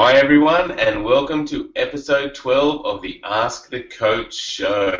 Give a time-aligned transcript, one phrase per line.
[0.00, 4.94] Hi, everyone, and welcome to episode 12 of the Ask the Coach show.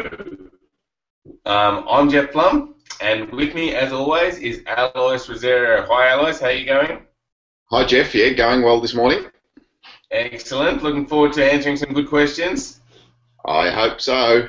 [1.47, 5.87] Um, I'm Jeff Plumb, and with me, as always, is Alois Rosario.
[5.87, 7.07] Hi, Alois, how are you going?
[7.71, 8.12] Hi, Jeff.
[8.12, 9.26] Yeah, going well this morning.
[10.11, 10.82] Excellent.
[10.82, 12.80] Looking forward to answering some good questions.
[13.46, 14.48] I hope so.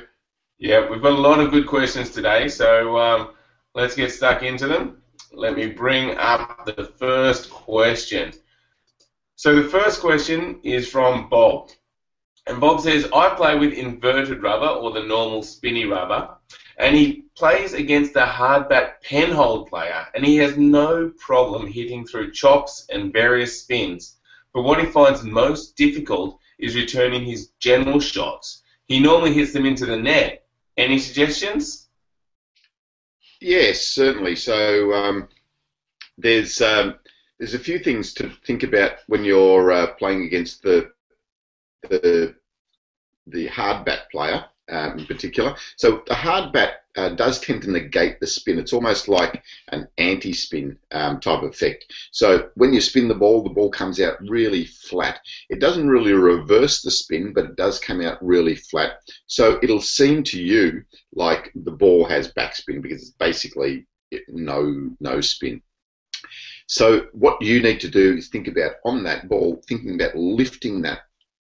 [0.58, 3.34] Yeah, we've got a lot of good questions today, so um,
[3.76, 5.00] let's get stuck into them.
[5.32, 8.32] Let me bring up the first question.
[9.40, 11.70] So the first question is from Bob.
[12.46, 16.36] And Bob says, I play with inverted rubber or the normal spinny rubber,
[16.76, 22.32] and he plays against a hardbat penhold player, and he has no problem hitting through
[22.32, 24.18] chops and various spins.
[24.52, 28.62] But what he finds most difficult is returning his general shots.
[28.88, 30.44] He normally hits them into the net.
[30.76, 31.88] Any suggestions?
[33.40, 34.36] Yes, certainly.
[34.36, 35.28] So um,
[36.18, 36.96] there's um,
[37.40, 40.92] there's a few things to think about when you're uh, playing against the
[41.88, 42.34] the
[43.26, 45.56] the hard bat player um, in particular.
[45.76, 48.58] So the hard bat uh, does tend to negate the spin.
[48.58, 51.86] It's almost like an anti-spin um, type effect.
[52.10, 55.20] So when you spin the ball, the ball comes out really flat.
[55.48, 59.00] It doesn't really reverse the spin, but it does come out really flat.
[59.26, 60.82] So it'll seem to you
[61.14, 63.86] like the ball has backspin because it's basically
[64.28, 65.62] no no spin.
[66.70, 70.82] So what you need to do is think about on that ball, thinking about lifting
[70.82, 71.00] that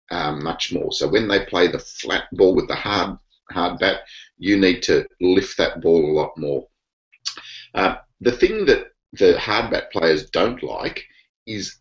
[0.09, 0.91] um, much more.
[0.91, 3.15] So when they play the flat ball with the hard
[3.51, 4.01] hard bat,
[4.39, 6.67] you need to lift that ball a lot more.
[7.75, 11.05] Uh, the thing that the hard bat players don't like
[11.45, 11.77] is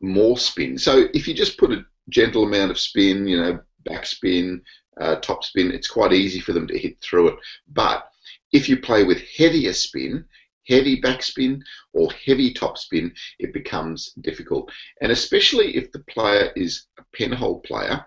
[0.00, 0.78] more spin.
[0.78, 4.60] So if you just put a gentle amount of spin, you know, backspin,
[5.00, 7.38] uh, top spin, it's quite easy for them to hit through it.
[7.66, 8.08] But
[8.52, 10.24] if you play with heavier spin,
[10.68, 11.60] heavy backspin
[11.92, 14.70] or heavy topspin, it becomes difficult.
[15.00, 18.04] And especially if the player is a penhold player,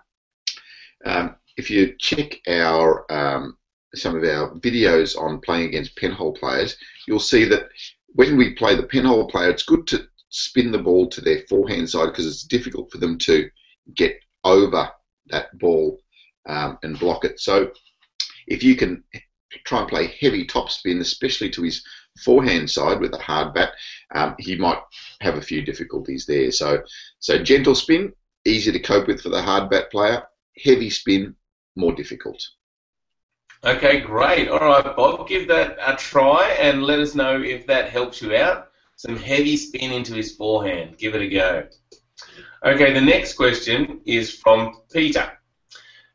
[1.04, 3.56] um, if you check our um,
[3.94, 6.76] some of our videos on playing against penhold players,
[7.06, 7.68] you'll see that
[8.08, 11.88] when we play the penhold player, it's good to spin the ball to their forehand
[11.88, 13.48] side because it's difficult for them to
[13.94, 14.90] get over
[15.28, 15.98] that ball
[16.46, 17.40] um, and block it.
[17.40, 17.70] So
[18.46, 19.02] if you can
[19.64, 21.84] try and play heavy topspin, especially to his
[22.24, 23.72] forehand side with a hard bat,
[24.14, 24.80] um, he might
[25.20, 26.50] have a few difficulties there.
[26.50, 26.82] So,
[27.18, 28.12] so gentle spin,
[28.44, 30.22] easy to cope with for the hard bat player.
[30.64, 31.34] Heavy spin,
[31.76, 32.42] more difficult.
[33.64, 34.48] Okay, great.
[34.48, 38.34] All right, Bob, give that a try and let us know if that helps you
[38.36, 38.68] out.
[38.96, 40.96] Some heavy spin into his forehand.
[40.98, 41.66] Give it a go.
[42.64, 45.30] Okay, the next question is from Peter.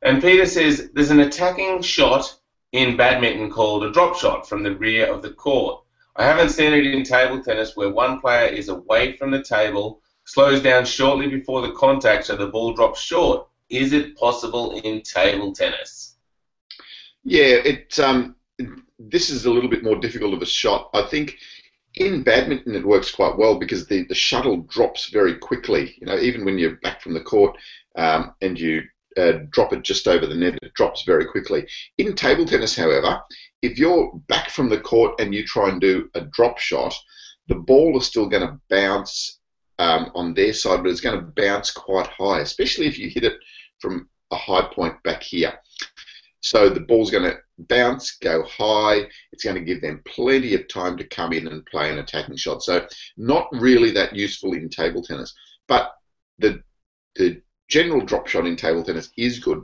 [0.01, 2.39] And Peter says there's an attacking shot
[2.71, 5.83] in badminton called a drop shot from the rear of the court.
[6.15, 10.01] I haven't seen it in table tennis where one player is away from the table,
[10.25, 13.47] slows down shortly before the contact so the ball drops short.
[13.69, 16.15] Is it possible in table tennis?
[17.23, 17.97] Yeah, it.
[17.99, 18.35] Um,
[18.99, 20.89] this is a little bit more difficult of a shot.
[20.93, 21.37] I think
[21.95, 25.95] in badminton it works quite well because the, the shuttle drops very quickly.
[25.99, 27.57] You know, even when you're back from the court
[27.95, 28.83] um, and you
[29.17, 31.67] uh, drop it just over the net, it drops very quickly.
[31.97, 33.21] In table tennis, however,
[33.61, 36.95] if you're back from the court and you try and do a drop shot,
[37.47, 39.39] the ball is still going to bounce
[39.79, 43.23] um, on their side, but it's going to bounce quite high, especially if you hit
[43.23, 43.33] it
[43.79, 45.53] from a high point back here.
[46.41, 49.07] So the ball's going to bounce, go high.
[49.31, 52.37] It's going to give them plenty of time to come in and play an attacking
[52.37, 52.63] shot.
[52.63, 55.33] So not really that useful in table tennis.
[55.67, 55.91] But
[56.39, 56.63] the
[57.15, 59.63] the general drop shot in table tennis is good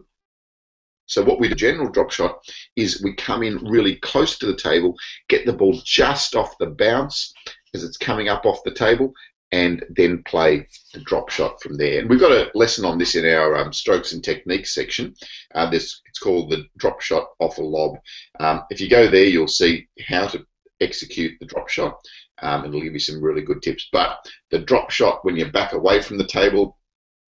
[1.07, 2.43] so what we do, general drop shot,
[2.75, 4.95] is we come in really close to the table,
[5.29, 7.33] get the ball just off the bounce
[7.73, 9.13] as it's coming up off the table,
[9.53, 12.01] and then play the drop shot from there.
[12.01, 15.15] And we've got a lesson on this in our um, strokes and techniques section.
[15.55, 17.97] Uh, this it's called the drop shot off a lob.
[18.41, 20.45] Um, if you go there, you'll see how to
[20.81, 21.97] execute the drop shot.
[22.41, 23.87] Um, it'll give you some really good tips.
[23.93, 24.17] But
[24.51, 26.76] the drop shot when you're back away from the table,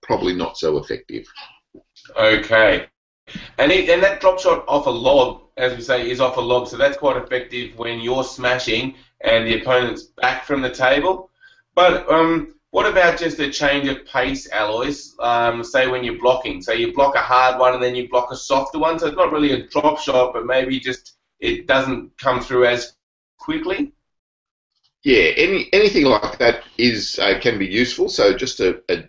[0.01, 1.25] probably not so effective.
[2.17, 2.87] Okay.
[3.57, 6.41] And, it, and that drop shot off a lob, as we say, is off a
[6.41, 11.29] lob, so that's quite effective when you're smashing and the opponent's back from the table.
[11.75, 15.15] But um, what about just a change of pace, Alois?
[15.19, 18.31] Um, say when you're blocking, so you block a hard one and then you block
[18.31, 22.17] a softer one, so it's not really a drop shot, but maybe just it doesn't
[22.17, 22.93] come through as
[23.37, 23.93] quickly.
[25.03, 28.09] Yeah, any anything like that is uh, can be useful.
[28.09, 29.03] So just a, a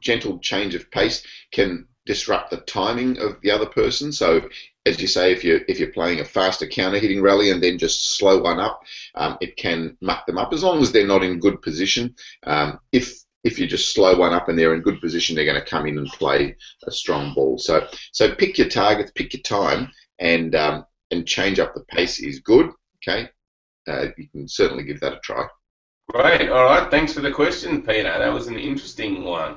[0.00, 4.12] gentle change of pace can disrupt the timing of the other person.
[4.12, 4.48] So,
[4.84, 7.78] as you say, if you're if you're playing a faster counter hitting rally and then
[7.78, 8.82] just slow one up,
[9.14, 12.14] um, it can muck them up as long as they're not in good position.
[12.44, 15.60] Um, if if you just slow one up and they're in good position, they're going
[15.60, 17.58] to come in and play a strong ball.
[17.58, 22.20] So, so pick your targets, pick your time, and um, and change up the pace
[22.20, 22.70] is good.
[22.96, 23.28] Okay,
[23.88, 25.46] uh, you can certainly give that a try.
[26.08, 26.50] Great.
[26.50, 26.90] All right.
[26.90, 28.02] Thanks for the question, Peter.
[28.02, 29.56] That was an interesting one.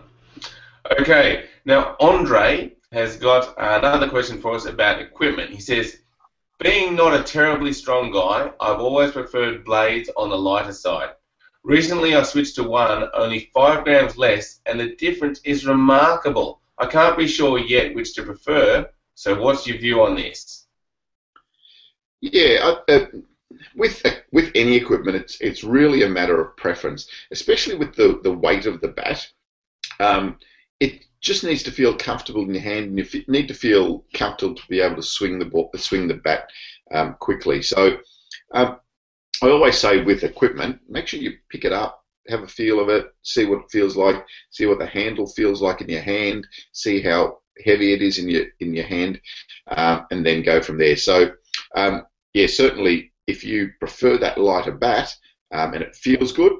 [1.00, 1.45] Okay.
[1.65, 5.51] Now, Andre has got another question for us about equipment.
[5.51, 5.97] He says,
[6.59, 11.09] being not a terribly strong guy, I've always preferred blades on the lighter side.
[11.63, 16.62] Recently, I switched to one, only 5 grams less, and the difference is remarkable.
[16.77, 20.68] I can't be sure yet which to prefer, so what's your view on this?
[22.21, 23.06] Yeah, uh,
[23.75, 28.31] with with any equipment, it's it's really a matter of preference, especially with the, the
[28.33, 29.27] weight of the bat.
[29.99, 30.37] Um,
[30.79, 34.55] it just needs to feel comfortable in your hand, and you need to feel comfortable
[34.55, 36.49] to be able to swing the ball, swing the bat
[36.91, 37.61] um, quickly.
[37.61, 37.97] So,
[38.53, 38.79] um,
[39.41, 42.89] I always say with equipment, make sure you pick it up, have a feel of
[42.89, 46.45] it, see what it feels like, see what the handle feels like in your hand,
[46.71, 49.19] see how heavy it is in your in your hand,
[49.69, 50.97] um, and then go from there.
[50.97, 51.31] So,
[51.75, 55.13] um, yeah, certainly if you prefer that lighter bat
[55.54, 56.54] um, and it feels good,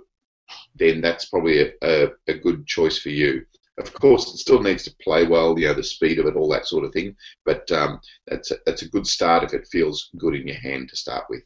[0.76, 3.46] then that's probably a, a, a, good choice for you.
[3.78, 6.50] Of course, it still needs to play well, you know, the speed of it, all
[6.50, 7.16] that sort of thing.
[7.46, 10.90] But um, that's a, that's a good start if it feels good in your hand
[10.90, 11.42] to start with.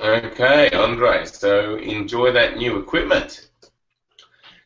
[0.00, 1.24] Okay, Andre.
[1.24, 3.48] So enjoy that new equipment.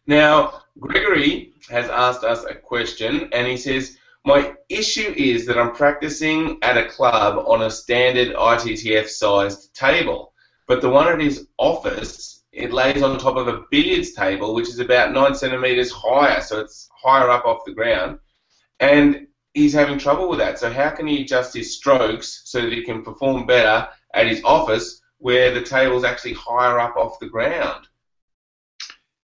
[0.06, 5.74] Now, Gregory has asked us a question, and he says, my issue is that I'm
[5.74, 10.32] practicing at a club on a standard ITTF sized table,
[10.66, 14.68] but the one at his office, it lays on top of a billiards table, which
[14.68, 18.18] is about nine centimeters higher, so it's higher up off the ground,
[18.78, 20.58] and he's having trouble with that.
[20.58, 24.42] So how can he adjust his strokes so that he can perform better at his
[24.44, 27.86] office where the table's actually higher up off the ground?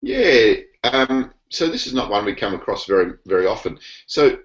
[0.03, 0.55] Yeah,
[0.85, 3.79] um, so this is not one we come across very very often.
[4.07, 4.39] So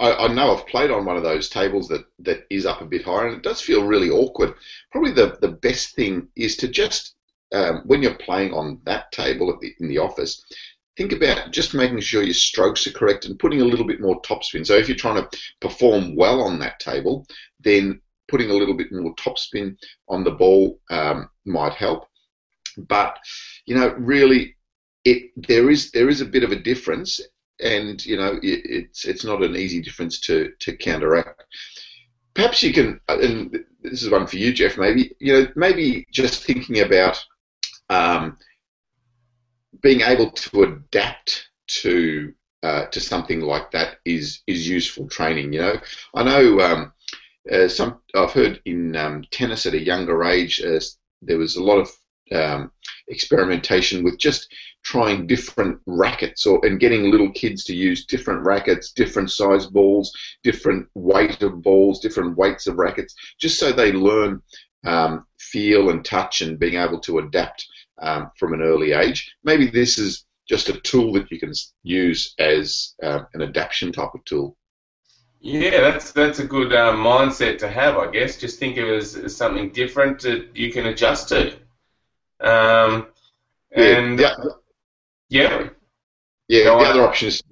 [0.00, 2.86] I, I, know I've played on one of those tables that, that is up a
[2.86, 4.54] bit higher, and it does feel really awkward.
[4.90, 7.14] Probably the, the best thing is to just,
[7.52, 10.42] um, when you're playing on that table the, in the office,
[10.96, 14.20] think about just making sure your strokes are correct and putting a little bit more
[14.22, 14.66] topspin.
[14.66, 17.26] So if you're trying to perform well on that table,
[17.60, 19.76] then putting a little bit more topspin
[20.08, 22.06] on the ball um, might help.
[22.76, 23.18] But
[23.66, 24.56] you know, really,
[25.04, 27.20] it there is there is a bit of a difference,
[27.60, 31.44] and you know it, it's it's not an easy difference to to counteract.
[32.34, 34.76] Perhaps you can, and this is one for you, Jeff.
[34.76, 37.22] Maybe you know maybe just thinking about
[37.90, 38.38] um,
[39.82, 45.52] being able to adapt to uh, to something like that is is useful training.
[45.52, 45.80] You know,
[46.14, 46.92] I know um,
[47.50, 50.80] uh, some I've heard in um, tennis at a younger age uh,
[51.22, 51.90] there was a lot of
[52.32, 52.70] um,
[53.08, 58.92] experimentation with just trying different rackets or and getting little kids to use different rackets,
[58.92, 60.12] different size balls,
[60.42, 64.42] different weight of balls, different weights of rackets, just so they learn
[64.84, 67.66] um, feel and touch and being able to adapt
[68.02, 69.34] um, from an early age.
[69.44, 74.14] Maybe this is just a tool that you can use as uh, an adaptation type
[74.14, 74.56] of tool.
[75.40, 78.38] Yeah, that's that's a good uh, mindset to have, I guess.
[78.38, 81.58] Just think of it as, as something different that you can adjust to.
[82.44, 83.08] Um,
[83.72, 84.34] and yeah,
[85.28, 85.68] yeah.
[86.48, 87.42] Yeah, the other option is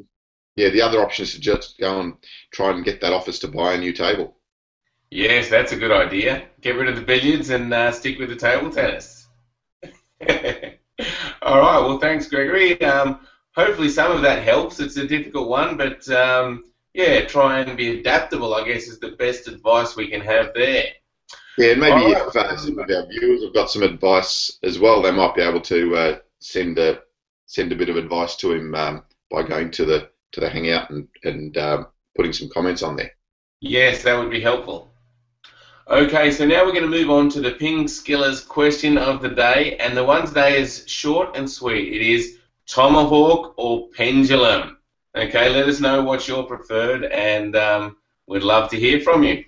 [0.57, 2.15] yeah, the other option is to just go and
[2.53, 4.37] try and get that office to buy a new table.
[5.11, 6.45] Yes, that's a good idea.
[6.61, 9.27] Get rid of the billiards and uh, stick with the table tennis.
[11.43, 11.81] All right.
[11.81, 12.81] Well, thanks, Gregory.
[12.83, 14.81] Um, hopefully, some of that helps.
[14.81, 18.55] It's a difficult one, but um, yeah, try and be adaptable.
[18.55, 20.85] I guess is the best advice we can have there.
[21.59, 22.27] Yeah, and maybe right.
[22.27, 25.43] if uh, some of our viewers have got some advice as well, they might be
[25.43, 27.01] able to uh, send a
[27.47, 30.91] send a bit of advice to him um, by going to the to the hangout
[30.91, 33.13] and and um, putting some comments on there.
[33.61, 34.93] Yes, that would be helpful.
[35.89, 39.29] Okay, so now we're going to move on to the Ping Skillers question of the
[39.29, 41.93] day, and the one today is short and sweet.
[41.93, 44.79] It is tomahawk or pendulum.
[45.15, 49.45] Okay, let us know what's your preferred, and um, we'd love to hear from you.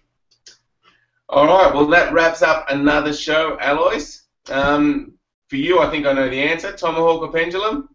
[1.29, 4.23] All right, well that wraps up another show, Alois.
[4.51, 5.13] Um,
[5.49, 6.73] for you, I think I know the answer.
[6.73, 7.89] Tomahawk or pendulum?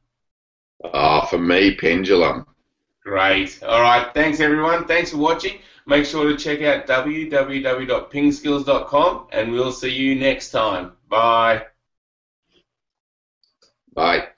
[0.93, 2.45] Ah, for me, pendulum.
[3.03, 3.61] Great.
[3.63, 4.13] All right.
[4.13, 4.85] Thanks, everyone.
[4.85, 5.59] Thanks for watching.
[5.85, 10.93] Make sure to check out www.pingskills.com, and we'll see you next time.
[11.07, 11.63] Bye.
[13.93, 14.29] Bye.